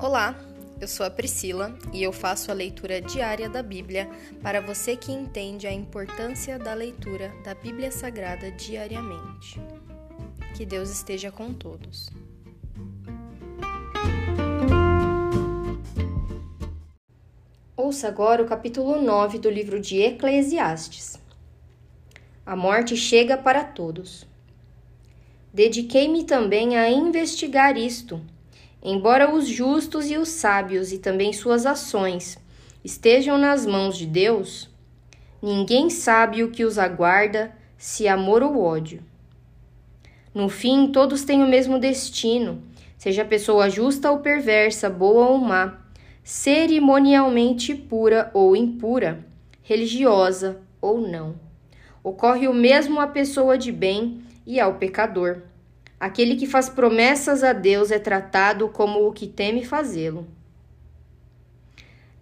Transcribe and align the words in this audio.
Olá, 0.00 0.38
eu 0.80 0.86
sou 0.86 1.04
a 1.04 1.10
Priscila 1.10 1.76
e 1.92 2.04
eu 2.04 2.12
faço 2.12 2.52
a 2.52 2.54
leitura 2.54 3.00
diária 3.00 3.48
da 3.48 3.64
Bíblia 3.64 4.08
para 4.40 4.60
você 4.60 4.94
que 4.94 5.10
entende 5.10 5.66
a 5.66 5.72
importância 5.72 6.56
da 6.56 6.72
leitura 6.72 7.34
da 7.42 7.52
Bíblia 7.52 7.90
Sagrada 7.90 8.48
diariamente. 8.52 9.60
Que 10.56 10.64
Deus 10.64 10.88
esteja 10.88 11.32
com 11.32 11.52
todos. 11.52 12.08
Ouça 17.76 18.06
agora 18.06 18.40
o 18.40 18.46
capítulo 18.46 19.02
9 19.02 19.40
do 19.40 19.50
livro 19.50 19.80
de 19.80 20.00
Eclesiastes. 20.00 21.18
A 22.46 22.54
morte 22.54 22.96
chega 22.96 23.36
para 23.36 23.64
todos. 23.64 24.24
Dediquei-me 25.52 26.22
também 26.22 26.78
a 26.78 26.88
investigar 26.88 27.76
isto 27.76 28.24
Embora 28.82 29.34
os 29.34 29.48
justos 29.48 30.10
e 30.10 30.16
os 30.16 30.28
sábios 30.28 30.92
e 30.92 30.98
também 30.98 31.32
suas 31.32 31.66
ações 31.66 32.38
estejam 32.84 33.36
nas 33.36 33.66
mãos 33.66 33.98
de 33.98 34.06
Deus, 34.06 34.70
ninguém 35.42 35.90
sabe 35.90 36.44
o 36.44 36.50
que 36.50 36.64
os 36.64 36.78
aguarda, 36.78 37.52
se 37.76 38.06
amor 38.06 38.42
ou 38.42 38.62
ódio. 38.62 39.02
No 40.32 40.48
fim, 40.48 40.92
todos 40.92 41.24
têm 41.24 41.42
o 41.42 41.48
mesmo 41.48 41.78
destino, 41.78 42.62
seja 42.96 43.24
pessoa 43.24 43.68
justa 43.68 44.10
ou 44.10 44.18
perversa, 44.18 44.88
boa 44.88 45.26
ou 45.26 45.38
má, 45.38 45.78
cerimonialmente 46.22 47.74
pura 47.74 48.30
ou 48.32 48.54
impura, 48.54 49.24
religiosa 49.62 50.60
ou 50.80 51.00
não. 51.00 51.34
Ocorre 52.04 52.46
o 52.46 52.54
mesmo 52.54 53.00
à 53.00 53.06
pessoa 53.06 53.58
de 53.58 53.72
bem 53.72 54.22
e 54.46 54.60
ao 54.60 54.74
pecador. 54.74 55.42
Aquele 56.00 56.36
que 56.36 56.46
faz 56.46 56.68
promessas 56.68 57.42
a 57.42 57.52
Deus 57.52 57.90
é 57.90 57.98
tratado 57.98 58.68
como 58.68 59.06
o 59.06 59.12
que 59.12 59.26
teme 59.26 59.64
fazê-lo. 59.64 60.26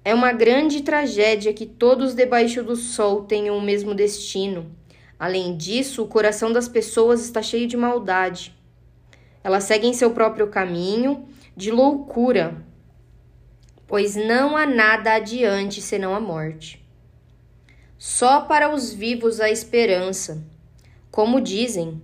É 0.02 0.14
uma 0.14 0.32
grande 0.32 0.82
tragédia 0.82 1.52
que 1.52 1.66
todos 1.66 2.14
debaixo 2.14 2.62
do 2.62 2.76
sol 2.76 3.24
tenham 3.24 3.58
o 3.58 3.60
mesmo 3.60 3.94
destino. 3.94 4.70
Além 5.18 5.56
disso, 5.56 6.02
o 6.02 6.08
coração 6.08 6.52
das 6.52 6.68
pessoas 6.68 7.22
está 7.22 7.42
cheio 7.42 7.66
de 7.66 7.76
maldade. 7.76 8.54
Elas 9.42 9.64
seguem 9.64 9.92
seu 9.92 10.12
próprio 10.12 10.46
caminho 10.46 11.26
de 11.56 11.70
loucura, 11.70 12.64
pois 13.86 14.14
não 14.14 14.56
há 14.56 14.64
nada 14.64 15.14
adiante 15.14 15.82
senão 15.82 16.14
a 16.14 16.20
morte. 16.20 16.84
Só 17.98 18.42
para 18.42 18.72
os 18.72 18.92
vivos 18.92 19.40
há 19.40 19.50
esperança. 19.50 20.44
Como 21.10 21.40
dizem, 21.40 22.02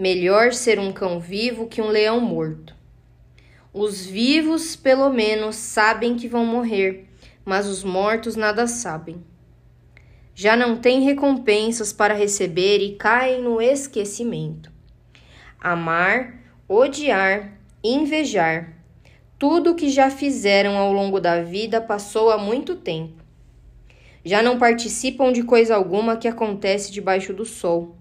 Melhor 0.00 0.54
ser 0.54 0.78
um 0.78 0.92
cão 0.92 1.20
vivo 1.20 1.66
que 1.66 1.82
um 1.82 1.88
leão 1.88 2.22
morto. 2.22 2.74
Os 3.70 4.06
vivos, 4.06 4.74
pelo 4.74 5.10
menos, 5.10 5.56
sabem 5.56 6.16
que 6.16 6.26
vão 6.26 6.42
morrer, 6.42 7.06
mas 7.44 7.66
os 7.66 7.84
mortos 7.84 8.34
nada 8.34 8.66
sabem. 8.66 9.22
Já 10.34 10.56
não 10.56 10.78
têm 10.78 11.02
recompensas 11.02 11.92
para 11.92 12.14
receber 12.14 12.78
e 12.78 12.96
caem 12.96 13.42
no 13.42 13.60
esquecimento. 13.60 14.72
Amar, 15.60 16.34
odiar, 16.66 17.52
invejar. 17.84 18.72
Tudo 19.38 19.72
o 19.72 19.74
que 19.74 19.90
já 19.90 20.10
fizeram 20.10 20.78
ao 20.78 20.94
longo 20.94 21.20
da 21.20 21.42
vida 21.42 21.78
passou 21.78 22.30
há 22.30 22.38
muito 22.38 22.74
tempo. 22.74 23.22
Já 24.24 24.42
não 24.42 24.58
participam 24.58 25.30
de 25.30 25.42
coisa 25.42 25.76
alguma 25.76 26.16
que 26.16 26.26
acontece 26.26 26.90
debaixo 26.90 27.34
do 27.34 27.44
sol 27.44 27.99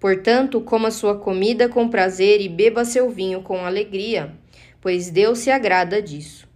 Portanto, 0.00 0.62
coma 0.62 0.90
sua 0.90 1.14
comida 1.18 1.68
com 1.68 1.86
prazer 1.86 2.40
e 2.40 2.48
beba 2.48 2.86
seu 2.86 3.10
vinho 3.10 3.42
com 3.42 3.66
alegria, 3.66 4.34
pois 4.80 5.10
Deus 5.10 5.40
se 5.40 5.50
agrada 5.50 6.00
disso. 6.00 6.48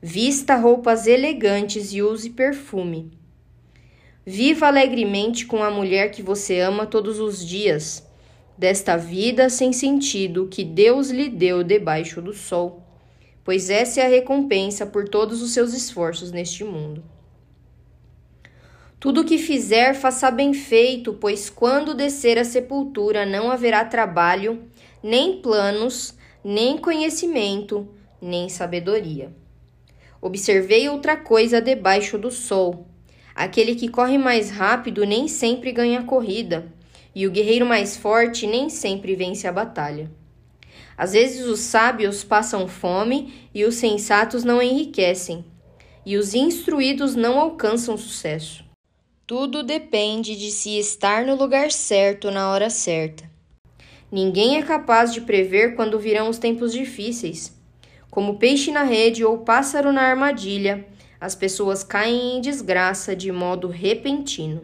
Vista 0.00 0.54
roupas 0.54 1.08
elegantes 1.08 1.92
e 1.92 2.00
use 2.00 2.30
perfume. 2.30 3.10
Viva 4.24 4.68
alegremente 4.68 5.44
com 5.44 5.60
a 5.60 5.72
mulher 5.72 6.12
que 6.12 6.22
você 6.22 6.60
ama 6.60 6.86
todos 6.86 7.18
os 7.18 7.44
dias, 7.44 8.06
desta 8.56 8.96
vida 8.96 9.50
sem 9.50 9.72
sentido 9.72 10.46
que 10.46 10.62
Deus 10.62 11.10
lhe 11.10 11.28
deu 11.28 11.64
debaixo 11.64 12.22
do 12.22 12.32
sol, 12.32 12.84
pois 13.42 13.70
essa 13.70 14.00
é 14.00 14.06
a 14.06 14.08
recompensa 14.08 14.86
por 14.86 15.08
todos 15.08 15.42
os 15.42 15.50
seus 15.50 15.74
esforços 15.74 16.30
neste 16.30 16.62
mundo. 16.62 17.02
Tudo 19.00 19.20
o 19.20 19.24
que 19.24 19.38
fizer, 19.38 19.94
faça 19.94 20.28
bem 20.28 20.52
feito, 20.52 21.12
pois 21.14 21.48
quando 21.48 21.94
descer 21.94 22.36
a 22.36 22.44
sepultura 22.44 23.24
não 23.24 23.48
haverá 23.48 23.84
trabalho, 23.84 24.64
nem 25.00 25.40
planos, 25.40 26.16
nem 26.42 26.76
conhecimento, 26.76 27.88
nem 28.20 28.48
sabedoria. 28.48 29.32
Observei 30.20 30.88
outra 30.88 31.16
coisa 31.16 31.60
debaixo 31.60 32.18
do 32.18 32.28
sol. 32.28 32.88
Aquele 33.36 33.76
que 33.76 33.86
corre 33.86 34.18
mais 34.18 34.50
rápido 34.50 35.06
nem 35.06 35.28
sempre 35.28 35.70
ganha 35.70 36.00
a 36.00 36.04
corrida, 36.04 36.66
e 37.14 37.24
o 37.24 37.30
guerreiro 37.30 37.64
mais 37.64 37.96
forte 37.96 38.48
nem 38.48 38.68
sempre 38.68 39.14
vence 39.14 39.46
a 39.46 39.52
batalha. 39.52 40.10
Às 40.96 41.12
vezes 41.12 41.46
os 41.46 41.60
sábios 41.60 42.24
passam 42.24 42.66
fome 42.66 43.48
e 43.54 43.64
os 43.64 43.76
sensatos 43.76 44.42
não 44.42 44.60
enriquecem, 44.60 45.44
e 46.04 46.16
os 46.16 46.34
instruídos 46.34 47.14
não 47.14 47.38
alcançam 47.38 47.96
sucesso. 47.96 48.67
Tudo 49.28 49.62
depende 49.62 50.34
de 50.34 50.50
se 50.50 50.78
estar 50.78 51.26
no 51.26 51.34
lugar 51.34 51.70
certo 51.70 52.30
na 52.30 52.50
hora 52.50 52.70
certa. 52.70 53.30
Ninguém 54.10 54.56
é 54.56 54.62
capaz 54.62 55.12
de 55.12 55.20
prever 55.20 55.76
quando 55.76 55.98
virão 55.98 56.30
os 56.30 56.38
tempos 56.38 56.72
difíceis. 56.72 57.52
Como 58.10 58.38
peixe 58.38 58.72
na 58.72 58.84
rede 58.84 59.26
ou 59.26 59.36
pássaro 59.36 59.92
na 59.92 60.00
armadilha, 60.00 60.86
as 61.20 61.34
pessoas 61.34 61.84
caem 61.84 62.38
em 62.38 62.40
desgraça 62.40 63.14
de 63.14 63.30
modo 63.30 63.68
repentino. 63.68 64.62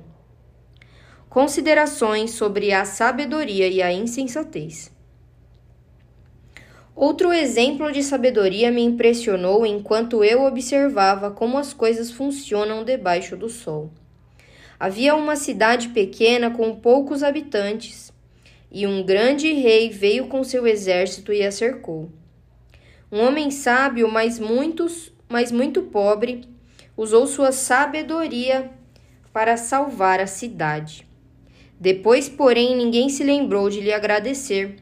Considerações 1.28 2.30
sobre 2.30 2.72
a 2.72 2.86
sabedoria 2.86 3.68
e 3.68 3.82
a 3.82 3.92
insensatez. 3.92 4.90
Outro 6.96 7.34
exemplo 7.34 7.92
de 7.92 8.02
sabedoria 8.02 8.70
me 8.70 8.82
impressionou 8.82 9.66
enquanto 9.66 10.24
eu 10.24 10.42
observava 10.42 11.30
como 11.30 11.58
as 11.58 11.74
coisas 11.74 12.10
funcionam 12.10 12.82
debaixo 12.82 13.36
do 13.36 13.50
sol. 13.50 13.92
Havia 14.84 15.14
uma 15.14 15.34
cidade 15.34 15.88
pequena 15.88 16.50
com 16.50 16.76
poucos 16.76 17.22
habitantes, 17.22 18.12
e 18.70 18.86
um 18.86 19.02
grande 19.02 19.50
rei 19.50 19.88
veio 19.88 20.26
com 20.26 20.44
seu 20.44 20.66
exército 20.66 21.32
e 21.32 21.42
a 21.42 21.50
cercou. 21.50 22.10
Um 23.10 23.22
homem 23.22 23.50
sábio, 23.50 24.06
mas, 24.12 24.38
muitos, 24.38 25.10
mas 25.26 25.50
muito 25.50 25.84
pobre, 25.84 26.42
usou 26.94 27.26
sua 27.26 27.50
sabedoria 27.50 28.70
para 29.32 29.56
salvar 29.56 30.20
a 30.20 30.26
cidade. 30.26 31.08
Depois, 31.80 32.28
porém, 32.28 32.76
ninguém 32.76 33.08
se 33.08 33.24
lembrou 33.24 33.70
de 33.70 33.80
lhe 33.80 33.90
agradecer. 33.90 34.76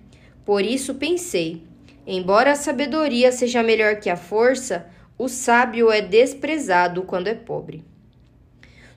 Por 0.44 0.64
isso 0.64 0.96
pensei: 0.96 1.62
embora 2.04 2.50
a 2.50 2.56
sabedoria 2.56 3.30
seja 3.30 3.62
melhor 3.62 4.00
que 4.00 4.10
a 4.10 4.16
força, 4.16 4.84
o 5.16 5.28
sábio 5.28 5.92
é 5.92 6.00
desprezado 6.00 7.04
quando 7.04 7.28
é 7.28 7.34
pobre. 7.36 7.91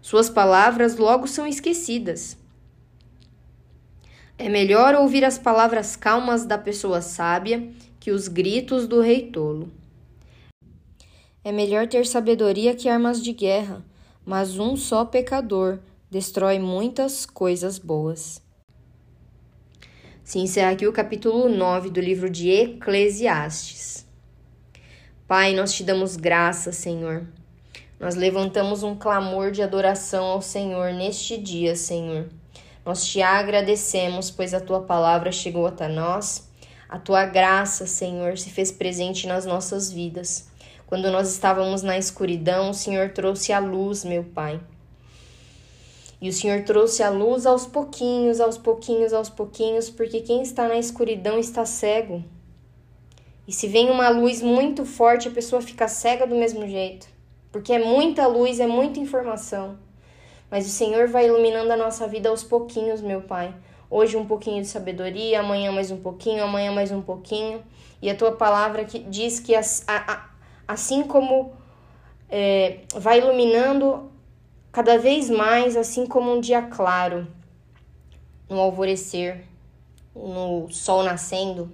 Suas 0.05 0.29
palavras 0.29 0.97
logo 0.97 1.25
são 1.25 1.47
esquecidas. 1.47 2.37
É 4.37 4.47
melhor 4.47 4.93
ouvir 4.93 5.25
as 5.25 5.39
palavras 5.39 5.95
calmas 5.95 6.45
da 6.45 6.59
pessoa 6.59 7.01
sábia 7.01 7.71
que 7.99 8.11
os 8.11 8.27
gritos 8.27 8.87
do 8.87 9.01
rei 9.01 9.31
tolo. 9.31 9.71
É 11.43 11.51
melhor 11.51 11.87
ter 11.87 12.05
sabedoria 12.05 12.75
que 12.75 12.87
armas 12.87 13.19
de 13.19 13.33
guerra, 13.33 13.83
mas 14.23 14.59
um 14.59 14.77
só 14.77 15.03
pecador 15.05 15.79
destrói 16.11 16.59
muitas 16.59 17.25
coisas 17.25 17.79
boas. 17.79 18.39
Se 20.23 20.37
encerra 20.37 20.73
aqui 20.73 20.85
o 20.85 20.93
capítulo 20.93 21.49
9 21.49 21.89
do 21.89 21.99
livro 21.99 22.29
de 22.29 22.51
Eclesiastes. 22.51 24.05
Pai, 25.27 25.55
nós 25.55 25.73
te 25.73 25.83
damos 25.83 26.15
graças, 26.15 26.75
Senhor 26.75 27.25
nós 27.97 28.15
levantamos 28.15 28.83
um 28.83 28.93
clamor 28.93 29.51
de 29.51 29.61
adoração 29.61 30.25
ao 30.25 30.41
Senhor 30.41 30.91
neste 30.91 31.37
dia, 31.37 31.77
Senhor. 31.77 32.27
Nós 32.85 33.05
te 33.05 33.21
agradecemos, 33.21 34.29
pois 34.29 34.53
a 34.53 34.59
tua 34.59 34.81
palavra 34.81 35.31
chegou 35.31 35.65
até 35.65 35.87
nós. 35.87 36.49
A 36.89 36.99
tua 36.99 37.25
graça, 37.25 37.87
Senhor, 37.87 38.37
se 38.37 38.49
fez 38.49 38.69
presente 38.69 39.25
nas 39.25 39.45
nossas 39.45 39.91
vidas. 39.91 40.49
Quando 40.85 41.09
nós 41.09 41.31
estávamos 41.31 41.81
na 41.81 41.97
escuridão, 41.97 42.69
o 42.69 42.73
Senhor 42.73 43.11
trouxe 43.11 43.53
a 43.53 43.59
luz, 43.59 44.03
meu 44.03 44.25
Pai. 44.25 44.59
E 46.21 46.27
o 46.27 46.33
Senhor 46.33 46.63
trouxe 46.63 47.01
a 47.01 47.09
luz 47.09 47.45
aos 47.45 47.65
pouquinhos, 47.65 48.41
aos 48.41 48.57
pouquinhos, 48.57 49.13
aos 49.13 49.29
pouquinhos, 49.29 49.89
porque 49.89 50.19
quem 50.19 50.41
está 50.41 50.67
na 50.67 50.77
escuridão 50.77 51.39
está 51.39 51.65
cego. 51.65 52.23
E 53.47 53.53
se 53.53 53.67
vem 53.67 53.89
uma 53.89 54.09
luz 54.09 54.41
muito 54.41 54.85
forte, 54.85 55.29
a 55.29 55.31
pessoa 55.31 55.61
fica 55.61 55.87
cega 55.87 56.27
do 56.27 56.35
mesmo 56.35 56.67
jeito 56.67 57.14
porque 57.55 57.71
é 57.71 57.79
muita 57.79 58.27
luz, 58.27 58.59
é 58.59 58.67
muita 58.67 58.99
informação. 58.99 59.77
Mas 60.51 60.67
o 60.67 60.69
Senhor 60.69 61.07
vai 61.07 61.27
iluminando 61.27 61.71
a 61.71 61.77
nossa 61.77 62.05
vida 62.05 62.27
aos 62.27 62.43
pouquinhos, 62.43 62.99
meu 62.99 63.21
Pai. 63.21 63.55
Hoje 63.89 64.17
um 64.17 64.25
pouquinho 64.25 64.61
de 64.61 64.67
sabedoria, 64.67 65.39
amanhã 65.39 65.71
mais 65.71 65.89
um 65.89 65.95
pouquinho, 65.95 66.43
amanhã 66.43 66.73
mais 66.73 66.91
um 66.91 67.01
pouquinho. 67.01 67.63
E 68.01 68.09
a 68.09 68.15
tua 68.15 68.33
palavra 68.33 68.83
que 68.83 68.99
diz 68.99 69.39
que 69.39 69.53
assim 70.67 71.03
como 71.03 71.53
é, 72.29 72.79
vai 72.93 73.19
iluminando 73.19 74.11
cada 74.69 74.97
vez 74.97 75.29
mais, 75.29 75.77
assim 75.77 76.05
como 76.05 76.33
um 76.33 76.41
dia 76.41 76.63
claro, 76.63 77.25
no 78.49 78.59
alvorecer, 78.59 79.45
no 80.13 80.69
sol 80.69 81.03
nascendo. 81.03 81.71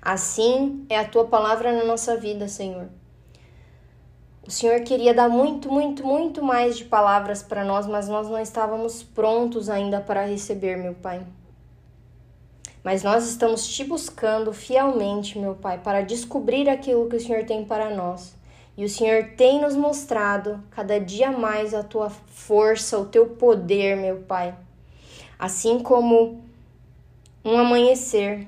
Assim 0.00 0.86
é 0.88 0.96
a 0.96 1.04
tua 1.04 1.24
palavra 1.24 1.72
na 1.72 1.82
nossa 1.82 2.16
vida, 2.16 2.46
Senhor. 2.46 2.99
O 4.46 4.50
Senhor 4.50 4.80
queria 4.80 5.12
dar 5.12 5.28
muito, 5.28 5.70
muito, 5.70 6.04
muito 6.04 6.42
mais 6.42 6.78
de 6.78 6.84
palavras 6.84 7.42
para 7.42 7.64
nós, 7.64 7.86
mas 7.86 8.08
nós 8.08 8.28
não 8.28 8.40
estávamos 8.40 9.02
prontos 9.02 9.68
ainda 9.68 10.00
para 10.00 10.24
receber, 10.24 10.76
meu 10.76 10.94
Pai. 10.94 11.22
Mas 12.82 13.02
nós 13.02 13.28
estamos 13.28 13.68
te 13.68 13.84
buscando 13.84 14.52
fielmente, 14.52 15.38
meu 15.38 15.54
Pai, 15.54 15.78
para 15.78 16.00
descobrir 16.00 16.68
aquilo 16.68 17.08
que 17.08 17.16
o 17.16 17.20
Senhor 17.20 17.44
tem 17.44 17.64
para 17.64 17.90
nós. 17.90 18.34
E 18.76 18.84
o 18.84 18.88
Senhor 18.88 19.32
tem 19.36 19.60
nos 19.60 19.76
mostrado 19.76 20.62
cada 20.70 20.98
dia 20.98 21.30
mais 21.30 21.74
a 21.74 21.82
tua 21.82 22.08
força, 22.08 22.98
o 22.98 23.04
teu 23.04 23.26
poder, 23.26 23.96
meu 23.96 24.20
Pai. 24.20 24.54
Assim 25.38 25.80
como 25.80 26.42
um 27.44 27.58
amanhecer, 27.58 28.46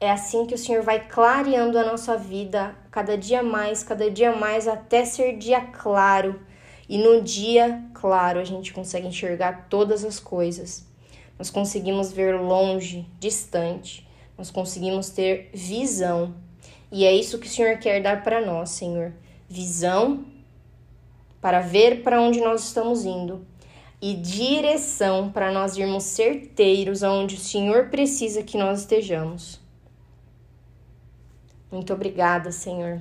é 0.00 0.10
assim 0.10 0.46
que 0.46 0.54
o 0.54 0.58
Senhor 0.58 0.82
vai 0.82 1.06
clareando 1.08 1.78
a 1.78 1.84
nossa 1.84 2.16
vida 2.16 2.74
cada 2.90 3.16
dia 3.16 3.42
mais, 3.42 3.82
cada 3.82 4.10
dia 4.10 4.34
mais, 4.34 4.68
até 4.68 5.04
ser 5.04 5.36
dia 5.36 5.60
claro. 5.60 6.40
E 6.88 6.98
no 6.98 7.20
dia 7.22 7.82
claro 7.94 8.40
a 8.40 8.44
gente 8.44 8.72
consegue 8.72 9.06
enxergar 9.08 9.66
todas 9.68 10.04
as 10.04 10.18
coisas 10.18 10.88
nós 11.38 11.50
conseguimos 11.50 12.10
ver 12.10 12.38
longe, 12.40 13.06
distante, 13.20 14.06
nós 14.36 14.50
conseguimos 14.50 15.10
ter 15.10 15.50
visão. 15.54 16.34
E 16.90 17.04
é 17.04 17.14
isso 17.14 17.38
que 17.38 17.46
o 17.46 17.50
Senhor 17.50 17.78
quer 17.78 18.02
dar 18.02 18.24
para 18.24 18.44
nós, 18.44 18.70
Senhor. 18.70 19.12
Visão 19.48 20.24
para 21.40 21.60
ver 21.60 22.02
para 22.02 22.20
onde 22.20 22.40
nós 22.40 22.64
estamos 22.64 23.04
indo 23.04 23.46
e 24.02 24.14
direção 24.14 25.30
para 25.30 25.52
nós 25.52 25.76
irmos 25.76 26.02
certeiros 26.02 27.04
aonde 27.04 27.36
o 27.36 27.40
Senhor 27.40 27.88
precisa 27.88 28.42
que 28.42 28.58
nós 28.58 28.80
estejamos. 28.80 29.60
Muito 31.70 31.92
obrigada, 31.92 32.50
Senhor. 32.50 33.00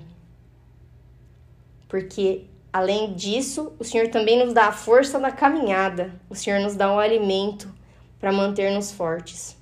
Porque 1.87 2.45
além 2.71 3.13
disso, 3.13 3.73
o 3.79 3.83
Senhor 3.83 4.09
também 4.09 4.43
nos 4.43 4.53
dá 4.53 4.67
a 4.67 4.73
força 4.73 5.17
da 5.19 5.31
caminhada. 5.31 6.13
O 6.29 6.35
Senhor 6.35 6.59
nos 6.59 6.75
dá 6.75 6.93
o 6.93 6.99
alimento 6.99 7.73
para 8.19 8.31
manter-nos 8.31 8.91
fortes. 8.91 9.55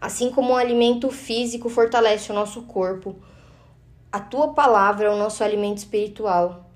Assim 0.00 0.30
como 0.30 0.52
o 0.52 0.56
alimento 0.56 1.10
físico 1.10 1.68
fortalece 1.68 2.30
o 2.30 2.34
nosso 2.34 2.62
corpo, 2.62 3.16
a 4.12 4.20
tua 4.20 4.52
palavra 4.52 5.06
é 5.06 5.10
o 5.10 5.18
nosso 5.18 5.42
alimento 5.42 5.78
espiritual. 5.78 6.66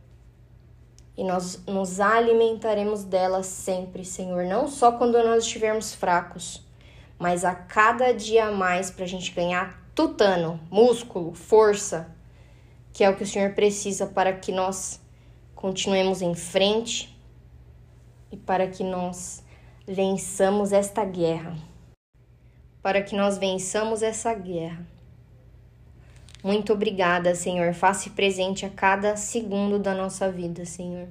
E 1.17 1.23
nós 1.23 1.63
nos 1.67 2.01
alimentaremos 2.01 3.05
dela 3.05 3.43
sempre, 3.43 4.05
Senhor, 4.05 4.45
não 4.45 4.67
só 4.67 4.93
quando 4.93 5.23
nós 5.23 5.45
estivermos 5.45 5.95
fracos, 5.95 6.67
mas 7.19 7.45
a 7.45 7.55
cada 7.55 8.13
dia 8.13 8.51
mais 8.51 8.91
para 8.91 9.05
a 9.05 9.09
gente 9.09 9.31
ganhar 9.33 9.82
tutano, 9.95 10.59
músculo, 10.71 11.35
força, 11.35 12.15
que 12.93 13.05
é 13.05 13.11
o 13.11 13.17
que 13.17 13.23
o 13.23 13.27
Senhor 13.27 13.55
precisa 13.55 14.07
para 14.07 14.33
que 14.33 14.53
nós 14.53 15.01
continuemos 15.55 16.23
em 16.23 16.35
frente 16.35 17.17
e 18.31 18.37
para 18.37 18.67
que 18.67 18.83
nós 18.83 19.43
vençamos 19.87 20.73
esta 20.73 21.05
guerra. 21.05 21.57
Para 22.83 23.03
que 23.03 23.15
nós 23.15 23.39
vençamos 23.39 24.03
essa 24.03 24.35
guerra. 24.35 24.87
Muito 26.43 26.73
obrigada, 26.73 27.35
Senhor. 27.35 27.73
Faça 27.73 28.11
presente 28.11 28.67
a 28.67 28.71
cada 28.71 29.17
segundo 29.17 29.79
da 29.79 29.95
nossa 29.95 30.31
vida, 30.31 30.65
Senhor. 30.67 31.07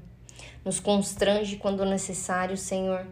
Nos 0.65 0.79
constrange 0.79 1.55
quando 1.55 1.85
necessário, 1.85 2.57
Senhor. 2.57 3.07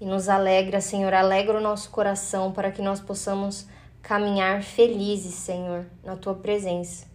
E 0.00 0.04
nos 0.04 0.28
alegra, 0.28 0.80
Senhor. 0.80 1.14
Alegra 1.14 1.56
o 1.56 1.60
nosso 1.60 1.90
coração 1.90 2.50
para 2.50 2.72
que 2.72 2.82
nós 2.82 2.98
possamos 2.98 3.68
caminhar 4.02 4.62
felizes, 4.62 5.34
Senhor, 5.34 5.86
na 6.04 6.16
tua 6.16 6.34
presença. 6.34 7.06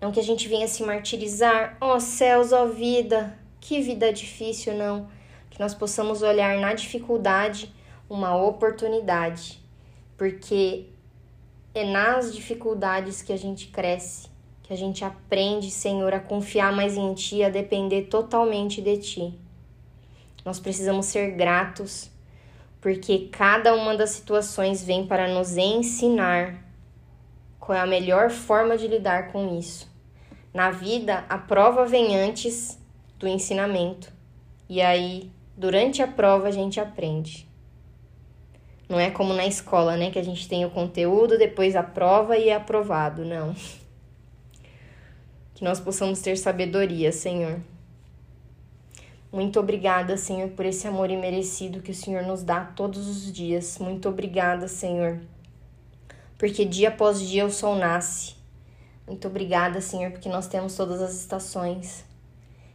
Não 0.00 0.10
que 0.10 0.20
a 0.20 0.24
gente 0.24 0.48
venha 0.48 0.66
se 0.66 0.82
martirizar, 0.82 1.76
ó 1.80 1.96
oh, 1.96 2.00
céus, 2.00 2.52
ó 2.52 2.64
oh, 2.64 2.68
vida, 2.68 3.38
que 3.60 3.80
vida 3.80 4.12
difícil, 4.12 4.74
não 4.74 5.08
que 5.52 5.60
nós 5.60 5.74
possamos 5.74 6.22
olhar 6.22 6.58
na 6.58 6.72
dificuldade 6.72 7.72
uma 8.08 8.34
oportunidade, 8.34 9.60
porque 10.16 10.86
é 11.74 11.84
nas 11.84 12.34
dificuldades 12.34 13.20
que 13.20 13.32
a 13.32 13.36
gente 13.36 13.66
cresce, 13.68 14.28
que 14.62 14.72
a 14.72 14.76
gente 14.76 15.04
aprende, 15.04 15.70
Senhor, 15.70 16.14
a 16.14 16.20
confiar 16.20 16.72
mais 16.72 16.96
em 16.96 17.12
Ti, 17.12 17.42
a 17.42 17.50
depender 17.50 18.04
totalmente 18.04 18.80
de 18.80 18.96
Ti. 18.96 19.38
Nós 20.42 20.58
precisamos 20.58 21.06
ser 21.06 21.32
gratos, 21.32 22.10
porque 22.82 23.30
cada 23.32 23.74
uma 23.74 23.96
das 23.96 24.10
situações 24.10 24.84
vem 24.84 25.06
para 25.06 25.26
nos 25.26 25.56
ensinar 25.56 26.62
qual 27.58 27.78
é 27.78 27.80
a 27.80 27.86
melhor 27.86 28.28
forma 28.28 28.76
de 28.76 28.86
lidar 28.86 29.32
com 29.32 29.58
isso. 29.58 29.90
Na 30.52 30.70
vida, 30.70 31.24
a 31.30 31.38
prova 31.38 31.86
vem 31.86 32.14
antes 32.14 32.78
do 33.18 33.26
ensinamento. 33.26 34.12
E 34.68 34.82
aí 34.82 35.32
Durante 35.56 36.02
a 36.02 36.08
prova 36.08 36.48
a 36.48 36.50
gente 36.50 36.80
aprende. 36.80 37.46
Não 38.88 38.98
é 38.98 39.10
como 39.10 39.32
na 39.32 39.46
escola, 39.46 39.96
né? 39.96 40.10
Que 40.10 40.18
a 40.18 40.24
gente 40.24 40.48
tem 40.48 40.64
o 40.64 40.70
conteúdo, 40.70 41.38
depois 41.38 41.76
a 41.76 41.82
prova 41.82 42.36
e 42.36 42.48
é 42.48 42.54
aprovado. 42.54 43.24
Não. 43.24 43.54
Que 45.54 45.64
nós 45.64 45.78
possamos 45.78 46.20
ter 46.20 46.36
sabedoria, 46.36 47.12
Senhor. 47.12 47.60
Muito 49.32 49.58
obrigada, 49.58 50.18
Senhor, 50.18 50.50
por 50.50 50.66
esse 50.66 50.86
amor 50.86 51.10
imerecido 51.10 51.80
que 51.80 51.90
o 51.90 51.94
Senhor 51.94 52.22
nos 52.22 52.42
dá 52.42 52.66
todos 52.66 53.08
os 53.08 53.32
dias. 53.32 53.78
Muito 53.78 54.06
obrigada, 54.06 54.68
Senhor. 54.68 55.20
Porque 56.36 56.66
dia 56.66 56.90
após 56.90 57.18
dia 57.18 57.46
o 57.46 57.50
sol 57.50 57.74
nasce. 57.74 58.34
Muito 59.06 59.26
obrigada, 59.26 59.80
Senhor, 59.80 60.10
porque 60.10 60.28
nós 60.28 60.46
temos 60.48 60.76
todas 60.76 61.00
as 61.00 61.14
estações. 61.14 62.04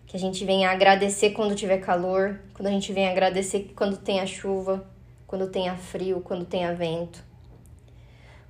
Que 0.08 0.18
a 0.18 0.20
gente 0.20 0.44
venha 0.46 0.72
agradecer 0.72 1.30
quando 1.30 1.54
tiver 1.54 1.78
calor, 1.78 2.40
quando 2.56 2.66
a 2.66 2.72
gente 2.72 2.92
venha 2.92 3.12
agradecer 3.12 3.74
quando 3.76 3.96
tenha 3.96 4.26
chuva, 4.26 4.84
quando 5.28 5.48
tenha 5.52 5.76
frio, 5.78 6.22
quando 6.22 6.44
tenha 6.44 6.74
vento. 6.74 7.24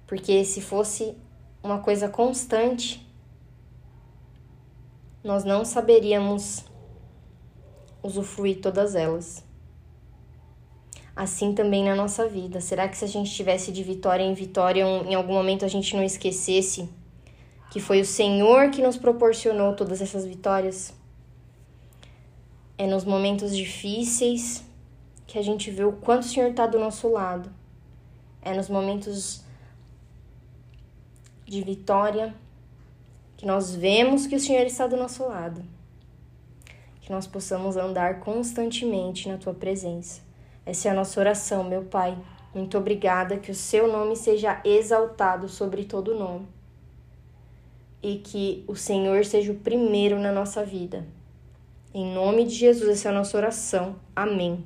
Porque 0.05 0.45
se 0.45 0.61
fosse 0.61 1.13
uma 1.61 1.79
coisa 1.79 2.07
constante, 2.07 3.05
nós 5.21 5.43
não 5.43 5.65
saberíamos 5.65 6.66
usufruir 8.07 8.61
todas 8.61 8.95
elas. 8.95 9.43
Assim 11.15 11.53
também 11.53 11.83
na 11.83 11.95
nossa 11.95 12.27
vida. 12.27 12.61
Será 12.61 12.87
que 12.87 12.97
se 12.97 13.05
a 13.05 13.07
gente 13.07 13.31
tivesse 13.31 13.71
de 13.71 13.83
vitória 13.83 14.23
em 14.23 14.33
vitória, 14.33 14.83
em 14.83 15.15
algum 15.15 15.33
momento 15.33 15.65
a 15.65 15.67
gente 15.67 15.95
não 15.95 16.03
esquecesse 16.03 16.89
que 17.71 17.79
foi 17.79 17.99
o 17.99 18.05
Senhor 18.05 18.69
que 18.69 18.81
nos 18.81 18.97
proporcionou 18.97 19.75
todas 19.75 20.01
essas 20.01 20.25
vitórias? 20.25 20.93
É 22.77 22.85
nos 22.87 23.03
momentos 23.03 23.55
difíceis 23.55 24.63
que 25.25 25.37
a 25.37 25.41
gente 25.41 25.69
vê 25.71 25.83
o 25.83 25.91
quanto 25.91 26.23
o 26.23 26.27
Senhor 26.27 26.51
está 26.51 26.65
do 26.67 26.79
nosso 26.79 27.09
lado. 27.09 27.51
É 28.41 28.53
nos 28.53 28.69
momentos 28.69 29.43
de 31.45 31.61
vitória 31.61 32.33
que 33.35 33.45
nós 33.45 33.73
vemos 33.73 34.27
que 34.27 34.35
o 34.35 34.39
Senhor 34.39 34.65
está 34.65 34.87
do 34.87 34.95
nosso 34.95 35.23
lado. 35.27 35.63
Que 37.07 37.13
nós 37.13 37.25
possamos 37.25 37.77
andar 37.77 38.19
constantemente 38.19 39.29
na 39.29 39.37
tua 39.37 39.53
presença. 39.53 40.19
Essa 40.65 40.89
é 40.89 40.91
a 40.91 40.93
nossa 40.93 41.17
oração, 41.21 41.63
meu 41.63 41.83
Pai. 41.83 42.17
Muito 42.53 42.77
obrigada, 42.77 43.37
que 43.37 43.49
o 43.49 43.55
seu 43.55 43.87
nome 43.87 44.13
seja 44.17 44.59
exaltado 44.65 45.47
sobre 45.47 45.85
todo 45.85 46.19
nome. 46.19 46.45
E 48.03 48.17
que 48.17 48.65
o 48.67 48.75
Senhor 48.75 49.23
seja 49.23 49.53
o 49.53 49.55
primeiro 49.55 50.19
na 50.19 50.33
nossa 50.33 50.65
vida. 50.65 51.07
Em 51.93 52.13
nome 52.13 52.43
de 52.43 52.55
Jesus, 52.55 52.89
essa 52.89 53.07
é 53.07 53.11
a 53.11 53.15
nossa 53.15 53.37
oração. 53.37 53.95
Amém. 54.13 54.65